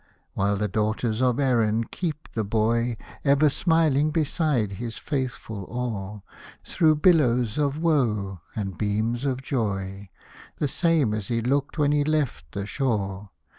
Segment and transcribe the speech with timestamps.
[0.33, 6.23] While the daughters of Erin keep the boy, Ever smiling beside his faithful oar,
[6.63, 10.09] Through billows of woe, and beams of joy,
[10.57, 13.29] The same as he looked when he left the shore.